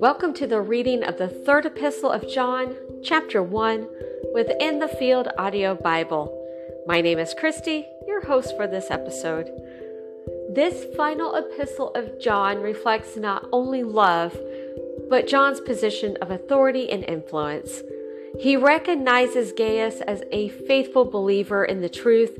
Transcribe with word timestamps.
Welcome 0.00 0.32
to 0.34 0.46
the 0.46 0.60
reading 0.60 1.02
of 1.02 1.18
the 1.18 1.26
third 1.26 1.66
epistle 1.66 2.12
of 2.12 2.28
John, 2.28 2.76
chapter 3.02 3.42
1, 3.42 3.88
within 4.32 4.78
the 4.78 4.86
Field 4.86 5.26
Audio 5.36 5.74
Bible. 5.74 6.32
My 6.86 7.00
name 7.00 7.18
is 7.18 7.34
Christy, 7.34 7.84
your 8.06 8.24
host 8.24 8.56
for 8.56 8.68
this 8.68 8.92
episode. 8.92 9.50
This 10.54 10.86
final 10.96 11.34
epistle 11.34 11.90
of 11.96 12.20
John 12.20 12.60
reflects 12.60 13.16
not 13.16 13.48
only 13.52 13.82
love, 13.82 14.38
but 15.10 15.26
John's 15.26 15.60
position 15.60 16.16
of 16.22 16.30
authority 16.30 16.88
and 16.88 17.02
influence. 17.02 17.82
He 18.38 18.56
recognizes 18.56 19.50
Gaius 19.50 20.00
as 20.02 20.22
a 20.30 20.50
faithful 20.50 21.06
believer 21.06 21.64
in 21.64 21.80
the 21.80 21.88
truth 21.88 22.38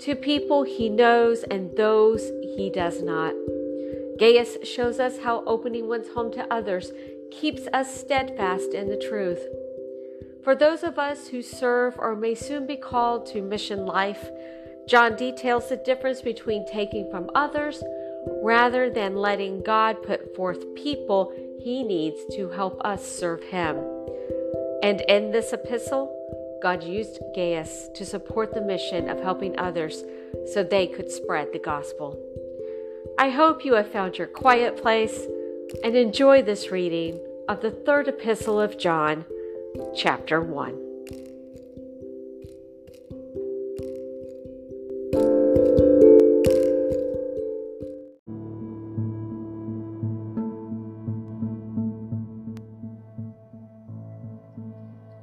to 0.00 0.16
people 0.16 0.64
he 0.64 0.88
knows 0.88 1.44
and 1.44 1.76
those 1.76 2.32
he 2.56 2.68
does 2.68 3.00
not. 3.00 3.32
Gaius 4.18 4.56
shows 4.62 4.98
us 4.98 5.18
how 5.18 5.44
opening 5.46 5.88
one's 5.88 6.08
home 6.08 6.32
to 6.32 6.52
others 6.52 6.92
keeps 7.30 7.66
us 7.72 7.94
steadfast 7.94 8.72
in 8.72 8.88
the 8.88 8.96
truth. 8.96 9.46
For 10.42 10.54
those 10.54 10.82
of 10.82 10.98
us 10.98 11.28
who 11.28 11.42
serve 11.42 11.94
or 11.98 12.14
may 12.14 12.34
soon 12.34 12.66
be 12.66 12.76
called 12.76 13.26
to 13.26 13.42
mission 13.42 13.84
life, 13.84 14.30
John 14.86 15.16
details 15.16 15.68
the 15.68 15.76
difference 15.76 16.22
between 16.22 16.66
taking 16.66 17.10
from 17.10 17.30
others 17.34 17.82
rather 18.42 18.88
than 18.88 19.16
letting 19.16 19.62
God 19.62 20.02
put 20.02 20.34
forth 20.36 20.74
people 20.74 21.32
he 21.60 21.82
needs 21.82 22.20
to 22.36 22.48
help 22.48 22.80
us 22.84 23.04
serve 23.04 23.42
him. 23.42 23.76
And 24.82 25.00
in 25.02 25.32
this 25.32 25.52
epistle, 25.52 26.12
God 26.62 26.84
used 26.84 27.18
Gaius 27.34 27.88
to 27.94 28.06
support 28.06 28.54
the 28.54 28.60
mission 28.60 29.10
of 29.10 29.20
helping 29.20 29.58
others 29.58 30.04
so 30.52 30.62
they 30.62 30.86
could 30.86 31.10
spread 31.10 31.52
the 31.52 31.58
gospel. 31.58 32.16
I 33.18 33.30
hope 33.30 33.64
you 33.64 33.72
have 33.74 33.90
found 33.90 34.18
your 34.18 34.26
quiet 34.26 34.76
place 34.76 35.26
and 35.82 35.96
enjoy 35.96 36.42
this 36.42 36.70
reading 36.70 37.18
of 37.48 37.62
the 37.62 37.70
third 37.70 38.08
epistle 38.08 38.60
of 38.60 38.78
John, 38.78 39.24
chapter 39.96 40.38
1. 40.42 40.82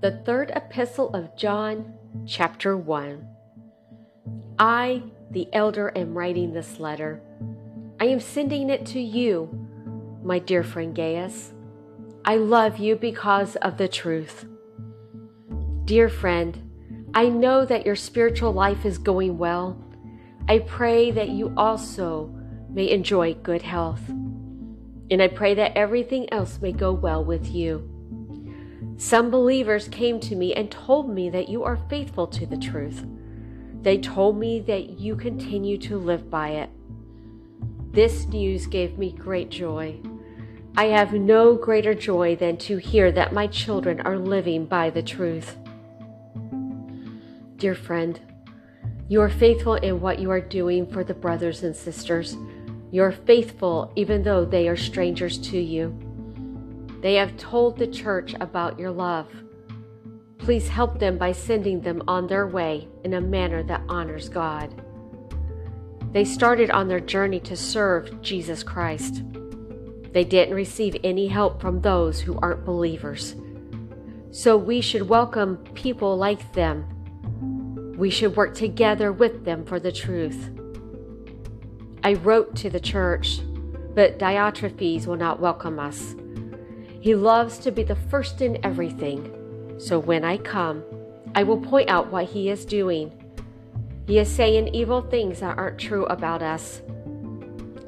The 0.00 0.22
third 0.24 0.50
epistle 0.56 1.10
of 1.14 1.36
John, 1.36 1.92
chapter 2.26 2.74
1. 2.74 3.28
I, 4.58 5.02
the 5.30 5.46
elder, 5.52 5.92
am 5.94 6.16
writing 6.16 6.54
this 6.54 6.80
letter 6.80 7.20
I 8.02 8.06
am 8.06 8.18
sending 8.18 8.68
it 8.68 8.84
to 8.86 9.00
you, 9.00 9.48
my 10.24 10.40
dear 10.40 10.64
friend 10.64 10.92
Gaius. 10.92 11.52
I 12.24 12.34
love 12.34 12.78
you 12.78 12.96
because 12.96 13.54
of 13.54 13.76
the 13.78 13.86
truth. 13.86 14.44
Dear 15.84 16.08
friend, 16.08 16.68
I 17.14 17.28
know 17.28 17.64
that 17.64 17.86
your 17.86 17.94
spiritual 17.94 18.52
life 18.52 18.84
is 18.84 18.98
going 18.98 19.38
well. 19.38 19.80
I 20.48 20.58
pray 20.58 21.12
that 21.12 21.28
you 21.28 21.54
also 21.56 22.34
may 22.68 22.90
enjoy 22.90 23.34
good 23.34 23.62
health. 23.62 24.02
And 24.08 25.22
I 25.22 25.28
pray 25.28 25.54
that 25.54 25.76
everything 25.76 26.26
else 26.32 26.60
may 26.60 26.72
go 26.72 26.92
well 26.92 27.24
with 27.24 27.54
you. 27.54 27.88
Some 28.96 29.30
believers 29.30 29.86
came 29.86 30.18
to 30.22 30.34
me 30.34 30.54
and 30.54 30.72
told 30.72 31.08
me 31.08 31.30
that 31.30 31.48
you 31.48 31.62
are 31.62 31.78
faithful 31.88 32.26
to 32.26 32.46
the 32.46 32.56
truth. 32.56 33.06
They 33.82 33.98
told 33.98 34.40
me 34.40 34.58
that 34.62 34.98
you 34.98 35.14
continue 35.14 35.78
to 35.78 35.98
live 35.98 36.28
by 36.28 36.48
it. 36.48 36.70
This 37.92 38.26
news 38.26 38.66
gave 38.66 38.96
me 38.96 39.12
great 39.12 39.50
joy. 39.50 40.00
I 40.78 40.86
have 40.86 41.12
no 41.12 41.54
greater 41.54 41.92
joy 41.92 42.36
than 42.36 42.56
to 42.58 42.78
hear 42.78 43.12
that 43.12 43.34
my 43.34 43.46
children 43.46 44.00
are 44.00 44.16
living 44.16 44.64
by 44.64 44.88
the 44.88 45.02
truth. 45.02 45.58
Dear 47.58 47.74
friend, 47.74 48.18
you 49.08 49.20
are 49.20 49.28
faithful 49.28 49.74
in 49.74 50.00
what 50.00 50.18
you 50.18 50.30
are 50.30 50.40
doing 50.40 50.86
for 50.86 51.04
the 51.04 51.12
brothers 51.12 51.64
and 51.64 51.76
sisters. 51.76 52.34
You 52.90 53.02
are 53.02 53.12
faithful 53.12 53.92
even 53.94 54.22
though 54.22 54.46
they 54.46 54.68
are 54.68 54.76
strangers 54.76 55.36
to 55.50 55.58
you. 55.58 55.94
They 57.02 57.16
have 57.16 57.36
told 57.36 57.76
the 57.76 57.86
church 57.86 58.34
about 58.40 58.78
your 58.78 58.90
love. 58.90 59.28
Please 60.38 60.66
help 60.66 60.98
them 60.98 61.18
by 61.18 61.32
sending 61.32 61.82
them 61.82 62.02
on 62.08 62.26
their 62.26 62.46
way 62.46 62.88
in 63.04 63.12
a 63.12 63.20
manner 63.20 63.62
that 63.64 63.82
honors 63.86 64.30
God. 64.30 64.82
They 66.12 66.26
started 66.26 66.70
on 66.70 66.88
their 66.88 67.00
journey 67.00 67.40
to 67.40 67.56
serve 67.56 68.20
Jesus 68.20 68.62
Christ. 68.62 69.22
They 70.12 70.24
didn't 70.24 70.54
receive 70.54 70.96
any 71.02 71.26
help 71.26 71.60
from 71.60 71.80
those 71.80 72.20
who 72.20 72.38
aren't 72.40 72.66
believers. 72.66 73.34
So 74.30 74.56
we 74.58 74.82
should 74.82 75.08
welcome 75.08 75.56
people 75.74 76.16
like 76.18 76.52
them. 76.52 77.94
We 77.96 78.10
should 78.10 78.36
work 78.36 78.54
together 78.54 79.10
with 79.10 79.46
them 79.46 79.64
for 79.64 79.80
the 79.80 79.92
truth. 79.92 80.50
I 82.04 82.14
wrote 82.14 82.56
to 82.56 82.68
the 82.68 82.80
church, 82.80 83.40
but 83.94 84.18
Diotrephes 84.18 85.06
will 85.06 85.16
not 85.16 85.40
welcome 85.40 85.78
us. 85.78 86.14
He 87.00 87.14
loves 87.14 87.56
to 87.58 87.70
be 87.70 87.84
the 87.84 87.96
first 87.96 88.42
in 88.42 88.58
everything. 88.64 89.78
So 89.78 89.98
when 89.98 90.24
I 90.24 90.36
come, 90.36 90.84
I 91.34 91.42
will 91.42 91.58
point 91.58 91.88
out 91.88 92.12
what 92.12 92.26
he 92.26 92.50
is 92.50 92.66
doing 92.66 93.12
he 94.06 94.18
is 94.18 94.30
saying 94.30 94.74
evil 94.74 95.00
things 95.00 95.40
that 95.40 95.56
aren't 95.56 95.78
true 95.78 96.04
about 96.06 96.42
us. 96.42 96.82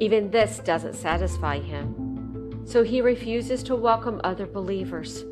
Even 0.01 0.31
this 0.31 0.59
doesn't 0.61 0.95
satisfy 0.95 1.59
him. 1.59 2.63
So 2.67 2.83
he 2.83 3.01
refuses 3.01 3.63
to 3.65 3.77
welcome 3.77 4.21
other 4.25 4.47
believers. 4.47 5.25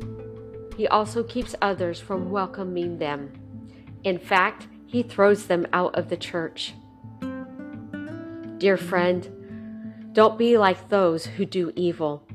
He 0.77 0.87
also 0.87 1.23
keeps 1.23 1.55
others 1.61 1.99
from 1.99 2.31
welcoming 2.31 2.97
them. 2.97 3.31
In 4.03 4.19
fact, 4.19 4.67
he 4.85 5.03
throws 5.03 5.47
them 5.47 5.67
out 5.73 5.95
of 5.95 6.09
the 6.09 6.17
church. 6.17 6.73
Dear 8.57 8.77
friend, 8.77 10.09
don't 10.13 10.37
be 10.37 10.57
like 10.57 10.89
those 10.89 11.25
who 11.25 11.45
do 11.45 11.71
evil. 11.75 12.27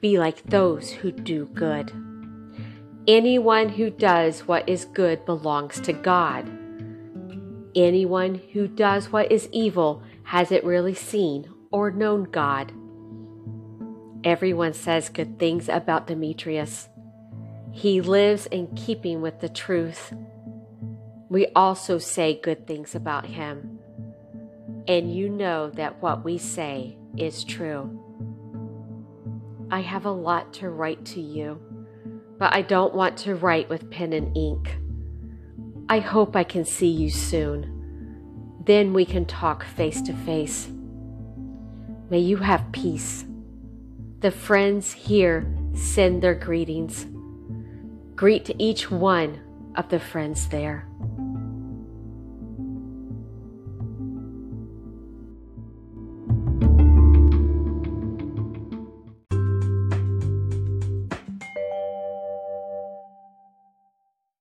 Be 0.00 0.18
like 0.18 0.42
those 0.44 0.90
who 0.90 1.10
do 1.10 1.46
good. 1.46 1.92
Anyone 3.08 3.70
who 3.70 3.90
does 3.90 4.40
what 4.40 4.68
is 4.68 4.84
good 4.84 5.24
belongs 5.24 5.80
to 5.80 5.92
God. 5.92 6.50
Anyone 7.76 8.40
who 8.54 8.66
does 8.66 9.12
what 9.12 9.30
is 9.30 9.50
evil 9.52 10.02
hasn't 10.22 10.64
really 10.64 10.94
seen 10.94 11.52
or 11.70 11.90
known 11.90 12.24
God. 12.24 12.72
Everyone 14.24 14.72
says 14.72 15.10
good 15.10 15.38
things 15.38 15.68
about 15.68 16.06
Demetrius. 16.06 16.88
He 17.72 18.00
lives 18.00 18.46
in 18.46 18.74
keeping 18.74 19.20
with 19.20 19.40
the 19.40 19.50
truth. 19.50 20.14
We 21.28 21.48
also 21.54 21.98
say 21.98 22.40
good 22.42 22.66
things 22.66 22.94
about 22.94 23.26
him. 23.26 23.78
And 24.88 25.14
you 25.14 25.28
know 25.28 25.68
that 25.70 26.00
what 26.00 26.24
we 26.24 26.38
say 26.38 26.96
is 27.18 27.44
true. 27.44 28.02
I 29.70 29.80
have 29.80 30.06
a 30.06 30.10
lot 30.10 30.54
to 30.54 30.70
write 30.70 31.04
to 31.06 31.20
you, 31.20 31.60
but 32.38 32.54
I 32.54 32.62
don't 32.62 32.94
want 32.94 33.18
to 33.18 33.34
write 33.34 33.68
with 33.68 33.90
pen 33.90 34.14
and 34.14 34.34
ink. 34.34 34.78
I 35.88 36.00
hope 36.00 36.34
I 36.34 36.42
can 36.42 36.64
see 36.64 36.88
you 36.88 37.10
soon. 37.10 38.60
Then 38.64 38.92
we 38.92 39.04
can 39.04 39.24
talk 39.24 39.64
face 39.64 40.02
to 40.02 40.12
face. 40.12 40.68
May 42.10 42.18
you 42.18 42.38
have 42.38 42.72
peace. 42.72 43.24
The 44.18 44.32
friends 44.32 44.92
here 44.92 45.46
send 45.74 46.22
their 46.22 46.34
greetings. 46.34 47.06
Greet 48.16 48.50
each 48.58 48.90
one 48.90 49.40
of 49.76 49.88
the 49.88 50.00
friends 50.00 50.48
there. 50.48 50.88